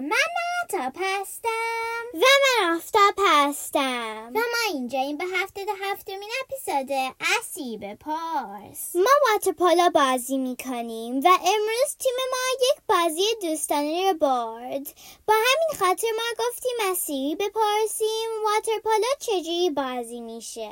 من 0.00 0.10
معتاب 0.10 0.92
هستم 0.96 2.02
و 2.14 2.18
من 2.18 2.76
آفتاب 2.76 3.14
هستم 3.28 4.32
و 4.34 4.38
ما 4.38 4.72
اینجا 4.72 4.98
این 4.98 5.16
به 5.16 5.24
هفته 5.34 5.64
ده 5.64 5.72
هفتمین 5.82 6.30
اپیزود 6.42 7.16
اسیب 7.38 7.94
پارس. 7.94 8.96
ما 8.96 9.10
واترپولو 9.32 9.90
بازی 9.90 10.38
می‌کنیم 10.38 11.20
و 11.20 11.28
امروز 11.28 11.96
تیم 11.98 12.14
ما 12.30 12.66
یک 12.70 12.82
بازی 12.88 13.22
دوستانه 13.42 14.12
رو 14.12 14.18
برد. 14.18 14.94
با 15.26 15.34
همین 15.34 15.78
خاطر 15.78 16.06
ما 16.16 16.46
گفتیم 16.46 16.90
اسیری 16.90 17.34
بپرسیم 17.34 18.30
واترپولو 18.44 19.06
چجوری 19.18 19.70
بازی 19.70 20.20
میشه. 20.20 20.70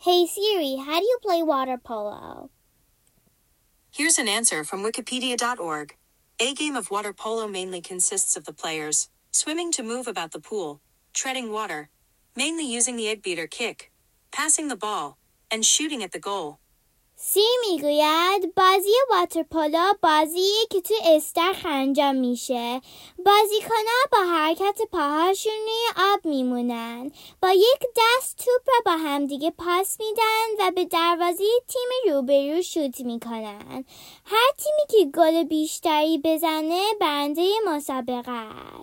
Hey 0.00 0.26
Siri, 0.26 0.74
how 0.86 0.98
do 0.98 1.06
you 1.12 1.18
play 1.22 1.42
water 1.44 1.78
polo? 1.78 2.50
Here's 3.92 4.18
an 4.18 4.26
answer 4.26 4.64
from 4.64 4.82
Wikipedia.org. 4.82 5.94
A 6.42 6.54
game 6.54 6.74
of 6.74 6.90
water 6.90 7.12
polo 7.12 7.46
mainly 7.46 7.80
consists 7.80 8.36
of 8.36 8.46
the 8.46 8.52
players 8.52 9.08
swimming 9.30 9.70
to 9.70 9.84
move 9.84 10.08
about 10.08 10.32
the 10.32 10.40
pool, 10.40 10.80
treading 11.14 11.52
water, 11.52 11.88
mainly 12.34 12.66
using 12.66 12.96
the 12.96 13.06
egg 13.06 13.22
beater 13.22 13.46
kick, 13.46 13.92
passing 14.32 14.66
the 14.66 14.74
ball, 14.74 15.18
and 15.52 15.64
shooting 15.64 16.02
at 16.02 16.10
the 16.10 16.18
goal. 16.18 16.58
سی 17.16 17.46
می‌گوید 17.70 18.54
بازی 18.54 18.90
واترپولو 19.10 19.92
بازیه 20.02 20.66
که 20.70 20.80
تو 20.80 20.94
استخر 21.04 21.68
انجام 21.68 22.16
میشه. 22.16 22.80
بازیکنها 23.18 24.02
با 24.12 24.18
حرکت 24.18 24.78
پاهاشون 24.92 25.52
روی 25.52 26.04
آب 26.12 26.26
میمونن. 26.26 27.12
با 27.42 27.50
یک 27.50 27.82
دست 27.96 28.38
توپ 28.44 28.68
را 28.68 28.74
با 28.86 28.92
همدیگه 28.92 29.50
پاس 29.50 30.00
میدن 30.00 30.46
و 30.66 30.70
به 30.70 30.84
دروازه 30.84 31.44
تیم 31.68 32.14
روبرو 32.14 32.62
شوت 32.62 33.00
می‌کنن. 33.00 33.84
هر 34.24 34.50
تیمی 34.58 34.86
که 34.88 35.18
گل 35.18 35.44
بیشتری 35.44 36.18
بزنه 36.24 36.82
برنده 37.00 37.50
مسابقه 37.66 38.32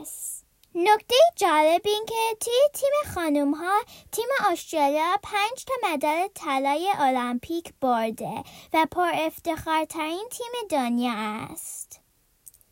است. 0.02 0.38
نکته 0.76 1.16
جالب 1.36 1.82
این 1.86 2.05
که 2.08 2.38
توی 2.40 2.54
تیم 2.74 3.13
خانوم 3.16 3.54
ها 3.54 3.80
تیم 4.12 4.26
استرالیا 4.52 5.18
پنج 5.24 5.66
تا 5.66 5.74
مدال 5.84 6.27
طلای 6.35 6.93
المپیک 6.99 7.74
برده 7.82 8.43
و 8.74 8.88
پر 8.91 9.12
افتخارترین 9.13 10.27
تیم 10.32 10.68
دنیا 10.70 11.13
است. 11.16 11.99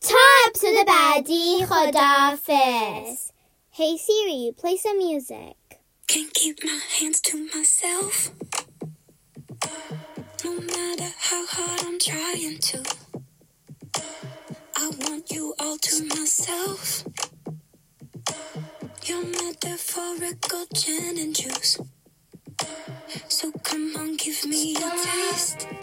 تا 0.02 0.16
اپیزود 0.48 0.88
بعدی 0.88 1.66
خداحافظ 1.66 3.32
Hey 3.80 3.96
Siri, 3.96 4.54
play 4.58 4.76
some 4.76 4.98
music. 4.98 5.56
Can't 6.08 6.34
keep 6.34 6.58
my 6.64 6.80
hands 7.00 7.20
to 7.30 7.36
myself. 7.56 8.32
No 10.44 10.54
matter 10.76 11.10
how 11.30 11.44
hard 11.56 11.80
I'm 11.88 12.00
trying 12.00 12.58
to, 12.70 12.80
I 14.84 14.86
want 15.02 15.26
you 15.32 15.54
all 15.60 15.78
to 15.78 15.96
myself. 16.16 17.04
Your 19.08 19.24
metaphorical 19.24 20.66
gin 20.74 21.18
and 21.18 21.36
juice. 21.36 21.80
So 23.30 23.52
come 23.64 23.96
on, 23.96 24.18
give 24.18 24.46
me 24.46 24.76
a 24.76 24.92
taste. 25.06 25.68